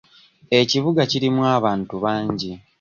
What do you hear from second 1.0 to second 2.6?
kirimu abantu bangi.